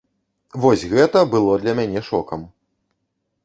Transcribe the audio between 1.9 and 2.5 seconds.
шокам!